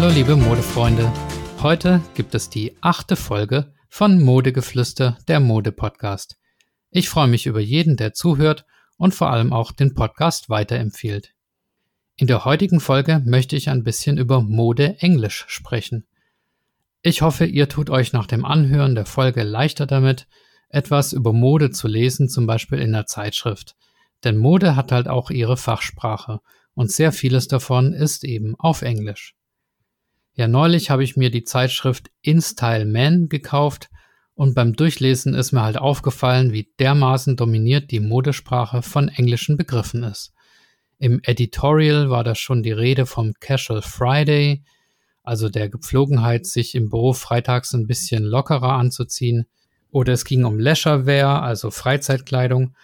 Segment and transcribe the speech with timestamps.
[0.00, 1.12] Hallo liebe Modefreunde.
[1.60, 6.38] Heute gibt es die achte Folge von Modegeflüster, der Mode-Podcast.
[6.92, 8.64] Ich freue mich über jeden, der zuhört
[8.96, 11.34] und vor allem auch den Podcast weiterempfiehlt.
[12.14, 16.06] In der heutigen Folge möchte ich ein bisschen über Mode Englisch sprechen.
[17.02, 20.28] Ich hoffe, ihr tut euch nach dem Anhören der Folge leichter damit,
[20.68, 23.74] etwas über Mode zu lesen, zum Beispiel in der Zeitschrift.
[24.22, 26.38] Denn Mode hat halt auch ihre Fachsprache
[26.74, 29.34] und sehr vieles davon ist eben auf Englisch.
[30.38, 33.90] Ja, neulich habe ich mir die Zeitschrift InStyle Man gekauft
[34.34, 40.04] und beim Durchlesen ist mir halt aufgefallen, wie dermaßen dominiert die Modesprache von englischen Begriffen
[40.04, 40.32] ist.
[41.00, 44.62] Im Editorial war da schon die Rede vom Casual Friday,
[45.24, 49.46] also der Gepflogenheit, sich im Büro freitags ein bisschen lockerer anzuziehen.
[49.90, 52.76] Oder es ging um Leisurewear, also Freizeitkleidung.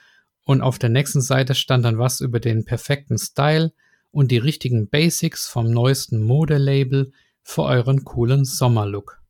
[0.45, 3.73] Und auf der nächsten Seite stand dann was über den perfekten Style
[4.11, 7.13] und die richtigen Basics vom neuesten Modelabel
[7.45, 9.21] für euren coolen Sommerlook.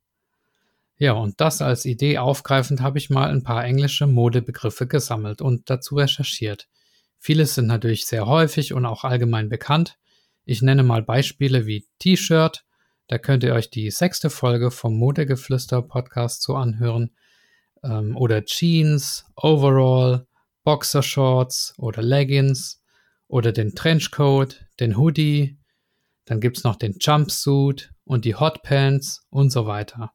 [0.97, 5.69] Ja, und das als Idee aufgreifend habe ich mal ein paar englische Modebegriffe gesammelt und
[5.69, 6.69] dazu recherchiert.
[7.19, 9.99] Viele sind natürlich sehr häufig und auch allgemein bekannt.
[10.45, 12.65] Ich nenne mal Beispiele wie T-Shirt,
[13.09, 17.11] da könnt ihr euch die sechste Folge vom Modegeflüster Podcast so anhören.
[17.83, 20.27] Ähm, oder Jeans, Overall,
[20.63, 22.83] Boxershorts oder Leggings
[23.29, 25.59] oder den Trenchcoat, den Hoodie.
[26.25, 30.13] Dann gibt es noch den Jumpsuit und die Hotpants und so weiter.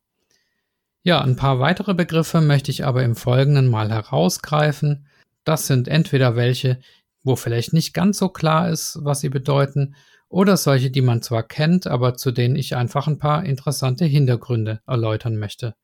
[1.02, 5.08] Ja, ein paar weitere Begriffe möchte ich aber im Folgenden mal herausgreifen.
[5.44, 6.80] Das sind entweder welche,
[7.24, 9.96] wo vielleicht nicht ganz so klar ist, was sie bedeuten,
[10.28, 14.82] oder solche, die man zwar kennt, aber zu denen ich einfach ein paar interessante Hintergründe
[14.86, 15.76] erläutern möchte.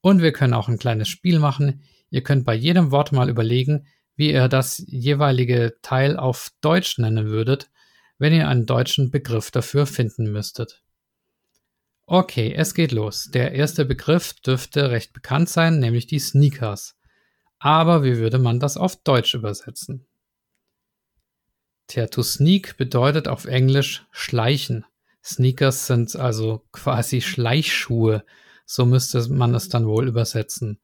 [0.00, 1.82] Und wir können auch ein kleines Spiel machen.
[2.10, 3.86] Ihr könnt bei jedem Wort mal überlegen,
[4.16, 7.70] wie ihr das jeweilige Teil auf Deutsch nennen würdet,
[8.18, 10.82] wenn ihr einen deutschen Begriff dafür finden müsstet.
[12.12, 13.30] Okay, es geht los.
[13.30, 16.96] Der erste Begriff dürfte recht bekannt sein, nämlich die Sneakers.
[17.60, 20.08] Aber wie würde man das auf Deutsch übersetzen?
[21.86, 24.84] Tja, to sneak bedeutet auf Englisch schleichen.
[25.22, 28.24] Sneakers sind also quasi Schleichschuhe.
[28.66, 30.80] So müsste man es dann wohl übersetzen.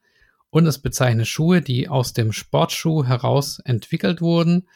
[0.50, 4.68] Und es bezeichnet Schuhe, die aus dem Sportschuh heraus entwickelt wurden,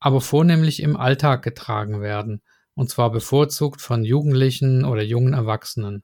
[0.00, 2.42] aber vornehmlich im Alltag getragen werden.
[2.74, 6.02] Und zwar bevorzugt von Jugendlichen oder jungen Erwachsenen.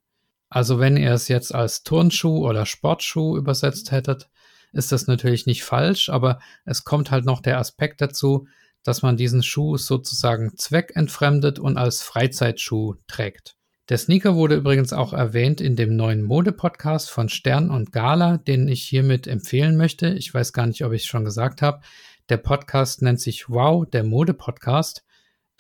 [0.49, 4.29] Also wenn ihr es jetzt als Turnschuh oder Sportschuh übersetzt hättet,
[4.73, 8.47] ist das natürlich nicht falsch, aber es kommt halt noch der Aspekt dazu,
[8.83, 13.57] dass man diesen Schuh sozusagen zweckentfremdet und als Freizeitschuh trägt.
[13.89, 18.69] Der Sneaker wurde übrigens auch erwähnt in dem neuen Mode-Podcast von Stern und Gala, den
[18.69, 20.11] ich hiermit empfehlen möchte.
[20.11, 21.81] Ich weiß gar nicht, ob ich es schon gesagt habe.
[22.29, 25.05] Der Podcast nennt sich Wow, der Mode-Podcast.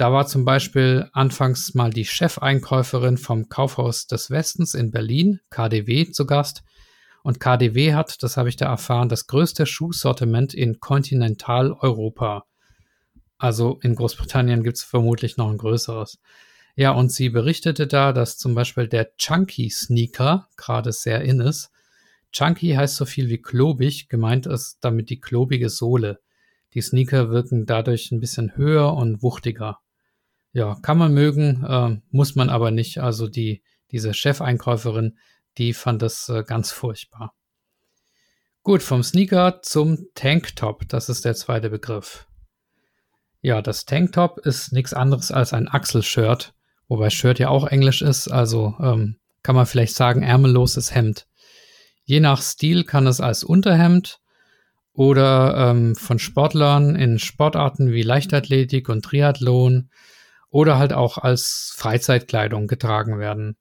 [0.00, 6.10] Da war zum Beispiel anfangs mal die Chefeinkäuferin vom Kaufhaus des Westens in Berlin, KDW,
[6.10, 6.62] zu Gast.
[7.22, 12.46] Und KDW hat, das habe ich da erfahren, das größte Schuhsortiment in Kontinentaleuropa.
[13.36, 16.18] Also in Großbritannien gibt es vermutlich noch ein größeres.
[16.76, 21.68] Ja, und sie berichtete da, dass zum Beispiel der Chunky Sneaker gerade sehr in ist.
[22.32, 26.20] Chunky heißt so viel wie klobig, gemeint ist damit die klobige Sohle.
[26.72, 29.78] Die Sneaker wirken dadurch ein bisschen höher und wuchtiger.
[30.52, 32.98] Ja, kann man mögen, äh, muss man aber nicht.
[32.98, 35.18] Also die, diese Chefeinkäuferin,
[35.58, 37.34] die fand das äh, ganz furchtbar.
[38.62, 42.26] Gut, vom Sneaker zum Tanktop, das ist der zweite Begriff.
[43.40, 46.52] Ja, das Tanktop ist nichts anderes als ein Achselshirt,
[46.88, 51.26] wobei Shirt ja auch Englisch ist, also ähm, kann man vielleicht sagen ärmelloses Hemd.
[52.04, 54.20] Je nach Stil kann es als Unterhemd
[54.92, 59.88] oder ähm, von Sportlern in Sportarten wie Leichtathletik und Triathlon
[60.50, 63.56] oder halt auch als Freizeitkleidung getragen werden.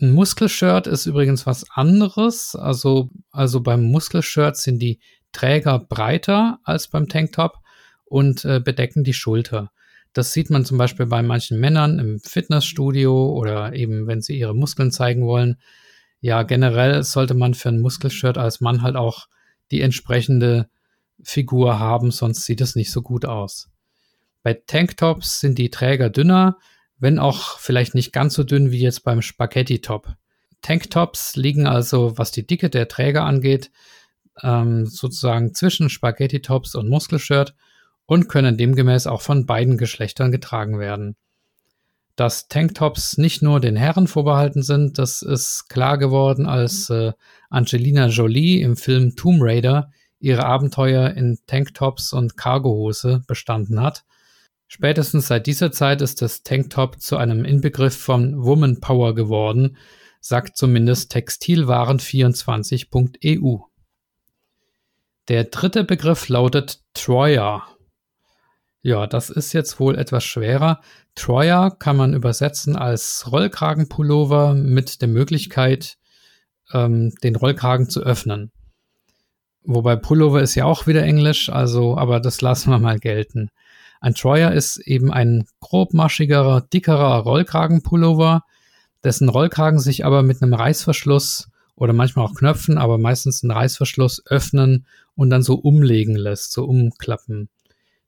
[0.00, 2.54] Ein Muskelshirt ist übrigens was anderes.
[2.54, 5.00] Also, also beim Muskelshirt sind die
[5.32, 7.58] Träger breiter als beim Tanktop
[8.04, 9.70] und äh, bedecken die Schulter.
[10.12, 14.54] Das sieht man zum Beispiel bei manchen Männern im Fitnessstudio oder eben, wenn sie ihre
[14.54, 15.56] Muskeln zeigen wollen.
[16.20, 19.26] Ja, generell sollte man für ein Muskelshirt als Mann halt auch
[19.70, 20.68] die entsprechende
[21.22, 23.70] Figur haben, sonst sieht es nicht so gut aus.
[24.42, 26.58] Bei Tanktops sind die Träger dünner,
[26.98, 30.14] wenn auch vielleicht nicht ganz so dünn wie jetzt beim Spaghetti-Top.
[30.62, 33.70] Tanktops liegen also, was die Dicke der Träger angeht,
[34.42, 37.54] ähm, sozusagen zwischen Spaghetti-Tops und Muskelshirt
[38.06, 41.16] und können demgemäß auch von beiden Geschlechtern getragen werden.
[42.16, 47.12] Dass Tanktops nicht nur den Herren vorbehalten sind, das ist klar geworden, als äh,
[47.48, 54.04] Angelina Jolie im Film Tomb Raider ihre Abenteuer in Tanktops und Cargohose bestanden hat.
[54.72, 59.76] Spätestens seit dieser Zeit ist das Tanktop zu einem Inbegriff von Woman Power geworden,
[60.20, 63.56] sagt zumindest Textilwaren24.eu.
[65.26, 67.66] Der dritte Begriff lautet Troyer.
[68.80, 70.80] Ja, das ist jetzt wohl etwas schwerer.
[71.16, 75.96] Troyer kann man übersetzen als Rollkragenpullover mit der Möglichkeit,
[76.72, 78.52] ähm, den Rollkragen zu öffnen.
[79.64, 83.50] Wobei Pullover ist ja auch wieder Englisch, also, aber das lassen wir mal gelten.
[84.00, 88.44] Ein Troyer ist eben ein grobmaschigerer, dickerer Rollkragenpullover,
[89.04, 94.22] dessen Rollkragen sich aber mit einem Reißverschluss oder manchmal auch Knöpfen, aber meistens einen Reißverschluss
[94.26, 97.48] öffnen und dann so umlegen lässt, so umklappen.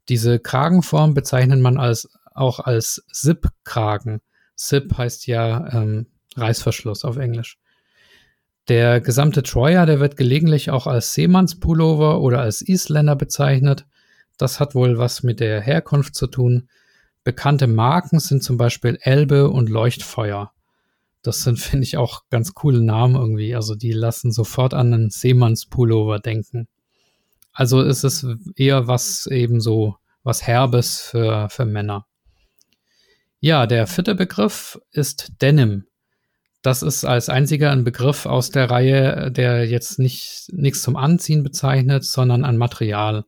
[0.09, 4.21] Diese Kragenform bezeichnet man als, auch als Zip-Kragen.
[4.56, 6.06] Zip heißt ja ähm,
[6.37, 7.59] Reißverschluss auf Englisch.
[8.69, 13.87] Der gesamte Troyer, der wird gelegentlich auch als Seemannspullover oder als Isländer bezeichnet.
[14.43, 16.69] Das hat wohl was mit der Herkunft zu tun.
[17.23, 20.50] Bekannte Marken sind zum Beispiel Elbe und Leuchtfeuer.
[21.23, 23.55] Das sind, finde ich, auch ganz coole Namen irgendwie.
[23.55, 26.67] Also die lassen sofort an einen Seemannspullover denken.
[27.53, 29.94] Also ist es eher was eben so,
[30.25, 32.06] was Herbes für, für Männer.
[33.39, 35.87] Ja, der vierte Begriff ist Denim.
[36.62, 41.44] Das ist als einziger ein Begriff aus der Reihe, der jetzt nicht nichts zum Anziehen
[41.44, 43.25] bezeichnet, sondern ein Material.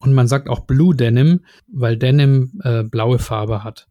[0.00, 3.86] Und man sagt auch Blue Denim, weil Denim äh, blaue Farbe hat.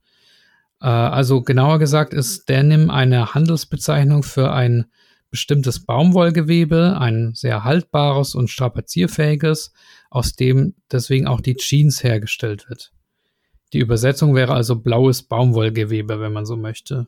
[0.82, 4.86] Äh, also genauer gesagt ist Denim eine Handelsbezeichnung für ein
[5.30, 9.72] bestimmtes Baumwollgewebe, ein sehr haltbares und strapazierfähiges,
[10.10, 12.92] aus dem deswegen auch die Jeans hergestellt wird.
[13.74, 17.08] Die Übersetzung wäre also blaues Baumwollgewebe, wenn man so möchte.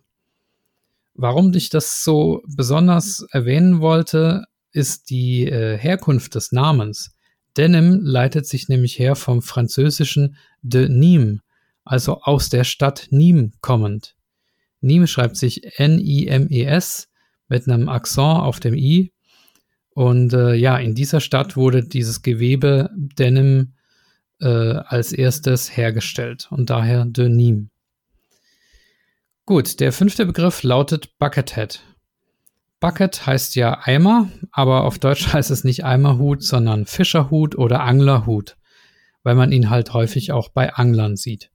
[1.15, 7.15] Warum ich das so besonders erwähnen wollte, ist die äh, Herkunft des Namens.
[7.57, 11.39] Denim leitet sich nämlich her vom französischen de Nîmes,
[11.83, 14.15] also aus der Stadt Nîmes kommend.
[14.81, 17.07] Nîmes schreibt sich N-I-M-E-S
[17.49, 19.11] mit einem Akzent auf dem I.
[19.93, 23.73] Und äh, ja, in dieser Stadt wurde dieses Gewebe Denim
[24.39, 27.67] äh, als erstes hergestellt und daher de Nîmes.
[29.45, 31.81] Gut, der fünfte Begriff lautet Buckethead.
[32.81, 38.57] Bucket heißt ja Eimer, aber auf Deutsch heißt es nicht Eimerhut, sondern Fischerhut oder Anglerhut,
[39.23, 41.51] weil man ihn halt häufig auch bei Anglern sieht.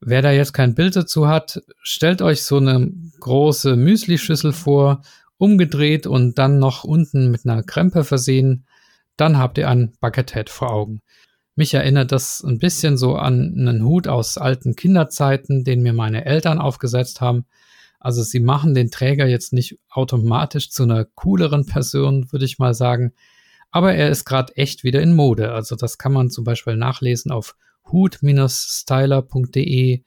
[0.00, 2.90] Wer da jetzt kein Bild dazu hat, stellt euch so eine
[3.20, 5.00] große Müslischüssel vor,
[5.38, 8.66] umgedreht und dann noch unten mit einer Krempe versehen.
[9.16, 11.02] Dann habt ihr ein Buckethead vor Augen.
[11.54, 16.26] Mich erinnert das ein bisschen so an einen Hut aus alten Kinderzeiten, den mir meine
[16.26, 17.46] Eltern aufgesetzt haben.
[18.06, 22.72] Also sie machen den Träger jetzt nicht automatisch zu einer cooleren Person, würde ich mal
[22.72, 23.12] sagen.
[23.72, 25.50] Aber er ist gerade echt wieder in Mode.
[25.50, 27.56] Also das kann man zum Beispiel nachlesen auf
[27.90, 30.04] hut-styler.de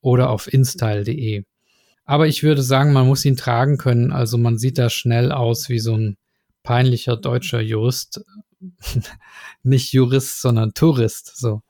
[0.00, 1.42] oder auf instyle.de.
[2.04, 4.12] Aber ich würde sagen, man muss ihn tragen können.
[4.12, 6.18] Also man sieht da schnell aus wie so ein
[6.62, 8.24] peinlicher deutscher Jurist,
[9.64, 11.36] nicht Jurist, sondern Tourist.
[11.36, 11.62] So.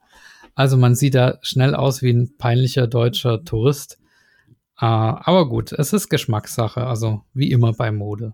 [0.53, 3.97] Also man sieht da schnell aus wie ein peinlicher deutscher Tourist.
[4.81, 8.33] Uh, aber gut, es ist Geschmackssache, also wie immer bei Mode.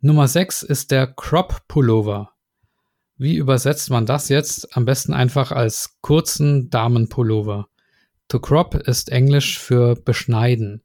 [0.00, 2.32] Nummer 6 ist der Crop Pullover.
[3.16, 4.76] Wie übersetzt man das jetzt?
[4.76, 7.68] Am besten einfach als kurzen Damenpullover.
[8.28, 10.84] To crop ist Englisch für beschneiden.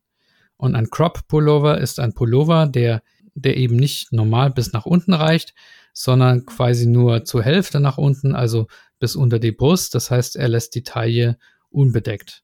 [0.58, 3.04] Und ein Crop Pullover ist ein Pullover, der,
[3.36, 5.54] der eben nicht normal bis nach unten reicht,
[5.94, 8.68] sondern quasi nur zur Hälfte nach unten, also
[8.98, 9.94] bis unter die Brust.
[9.94, 11.38] Das heißt, er lässt die Taille
[11.70, 12.44] unbedeckt.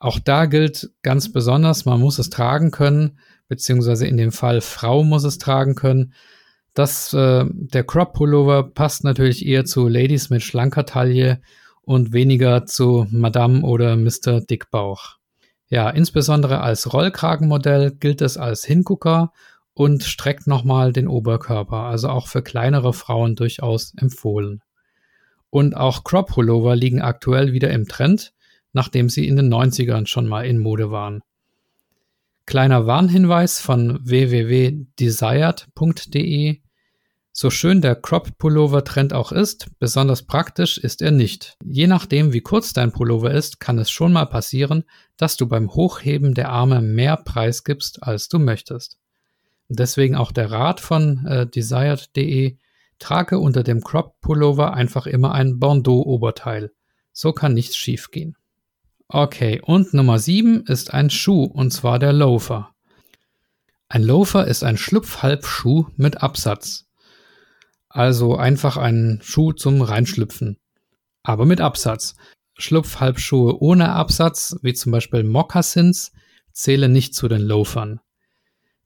[0.00, 5.04] Auch da gilt ganz besonders, man muss es tragen können, beziehungsweise in dem Fall Frau
[5.04, 6.14] muss es tragen können.
[6.72, 11.42] Das, äh, der Crop Pullover passt natürlich eher zu Ladies mit schlanker Taille
[11.82, 14.40] und weniger zu Madame oder Mr.
[14.40, 15.16] Dickbauch.
[15.68, 19.32] Ja, insbesondere als Rollkragenmodell gilt es als Hingucker
[19.74, 24.62] und streckt nochmal den Oberkörper, also auch für kleinere Frauen durchaus empfohlen.
[25.50, 28.32] Und auch Crop Pullover liegen aktuell wieder im Trend,
[28.72, 31.22] nachdem sie in den 90ern schon mal in Mode waren.
[32.46, 36.60] Kleiner Warnhinweis von www.desired.de.
[37.32, 41.56] So schön der Crop Pullover Trend auch ist, besonders praktisch ist er nicht.
[41.64, 44.82] Je nachdem, wie kurz dein Pullover ist, kann es schon mal passieren,
[45.16, 48.98] dass du beim Hochheben der Arme mehr Preis gibst, als du möchtest.
[49.68, 52.56] Deswegen auch der Rat von äh, desired.de,
[52.98, 56.72] trage unter dem Crop Pullover einfach immer ein Bandeau Oberteil.
[57.12, 58.36] So kann nichts schiefgehen.
[59.12, 62.70] Okay, und Nummer 7 ist ein Schuh, und zwar der Loafer.
[63.88, 66.86] Ein Loafer ist ein Schlupfhalbschuh mit Absatz.
[67.88, 70.58] Also einfach ein Schuh zum Reinschlüpfen.
[71.24, 72.14] Aber mit Absatz.
[72.56, 76.12] Schlupfhalbschuhe ohne Absatz, wie zum Beispiel Moccasins,
[76.52, 77.98] zählen nicht zu den Loafern.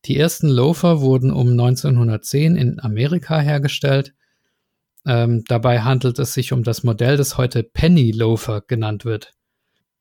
[0.06, 4.14] Die ersten Loafer wurden um 1910 in Amerika hergestellt.
[5.04, 9.34] Ähm, dabei handelt es sich um das Modell, das heute Penny Loafer genannt wird.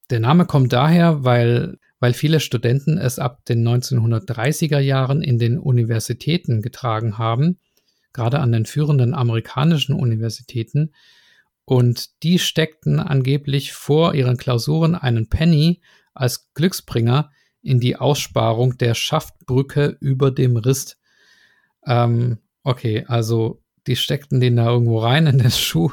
[0.09, 5.57] Der Name kommt daher, weil, weil viele Studenten es ab den 1930er Jahren in den
[5.57, 7.59] Universitäten getragen haben,
[8.11, 10.91] gerade an den führenden amerikanischen Universitäten,
[11.65, 15.81] und die steckten angeblich vor ihren Klausuren einen Penny
[16.13, 17.31] als Glücksbringer
[17.61, 20.97] in die Aussparung der Schaftbrücke über dem Rist.
[21.85, 25.91] Ähm, okay, also die steckten den da irgendwo rein in den Schuh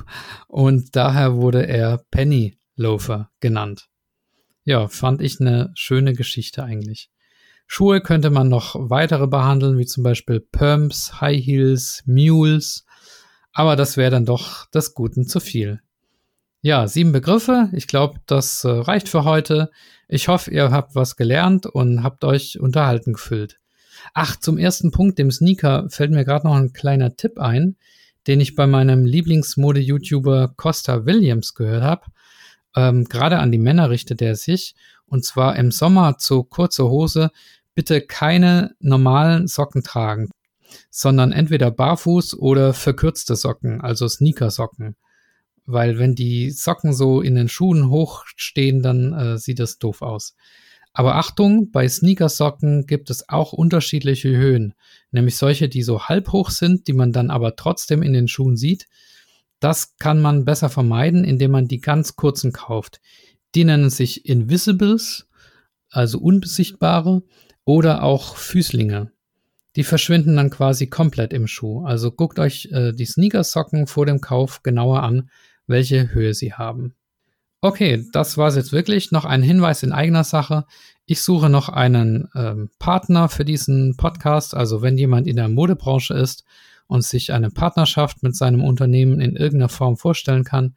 [0.48, 3.89] und daher wurde er Penny Loafer genannt.
[4.64, 7.10] Ja, fand ich eine schöne Geschichte eigentlich.
[7.66, 12.84] Schuhe könnte man noch weitere behandeln, wie zum Beispiel Pumps, High Heels, Mules,
[13.52, 15.80] aber das wäre dann doch des Guten zu viel.
[16.62, 17.70] Ja, sieben Begriffe.
[17.72, 19.70] Ich glaube, das äh, reicht für heute.
[20.08, 23.58] Ich hoffe, ihr habt was gelernt und habt euch unterhalten gefühlt.
[24.12, 27.76] Ach, zum ersten Punkt, dem Sneaker, fällt mir gerade noch ein kleiner Tipp ein,
[28.26, 32.06] den ich bei meinem Lieblingsmode-YouTuber Costa Williams gehört habe.
[32.76, 34.74] Ähm, gerade an die Männer richtet er sich.
[35.06, 37.30] Und zwar im Sommer zu kurzer Hose
[37.74, 40.30] bitte keine normalen Socken tragen,
[40.90, 44.96] sondern entweder barfuß oder verkürzte Socken, also Sneaker-Socken.
[45.66, 50.34] Weil wenn die Socken so in den Schuhen hochstehen, dann äh, sieht das doof aus.
[50.92, 54.74] Aber Achtung, bei Sneakersocken gibt es auch unterschiedliche Höhen,
[55.12, 58.56] nämlich solche, die so halb hoch sind, die man dann aber trotzdem in den Schuhen
[58.56, 58.86] sieht.
[59.60, 63.00] Das kann man besser vermeiden, indem man die ganz kurzen kauft.
[63.54, 65.28] Die nennen sich Invisibles,
[65.90, 67.22] also unbesichtbare,
[67.64, 69.12] oder auch Füßlinge.
[69.76, 71.84] Die verschwinden dann quasi komplett im Schuh.
[71.84, 75.30] Also guckt euch äh, die Sneakersocken vor dem Kauf genauer an,
[75.66, 76.94] welche Höhe sie haben.
[77.60, 79.12] Okay, das war es jetzt wirklich.
[79.12, 80.64] Noch ein Hinweis in eigener Sache.
[81.04, 84.54] Ich suche noch einen ähm, Partner für diesen Podcast.
[84.54, 86.44] Also wenn jemand in der Modebranche ist
[86.90, 90.74] und sich eine Partnerschaft mit seinem Unternehmen in irgendeiner Form vorstellen kann,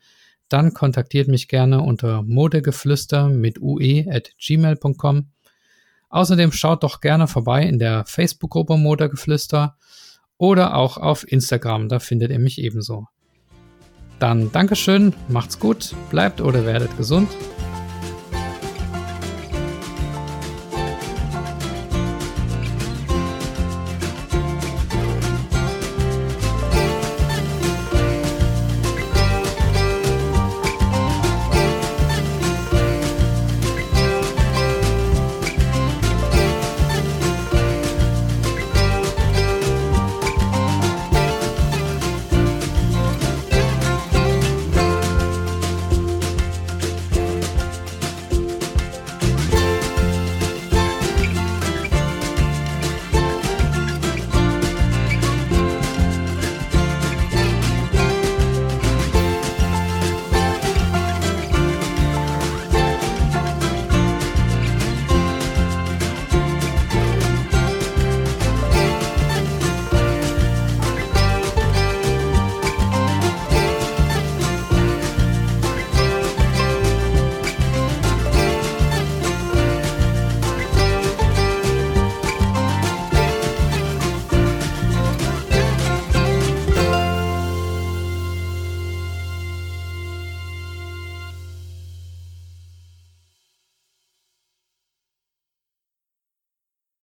[0.47, 5.31] dann kontaktiert mich gerne unter modegeflüster mit ue at gmail.com.
[6.09, 9.75] Außerdem schaut doch gerne vorbei in der Facebook-Gruppe Modegeflüster
[10.37, 13.07] oder auch auf Instagram, da findet ihr mich ebenso.
[14.19, 17.29] Dann Dankeschön, macht's gut, bleibt oder werdet gesund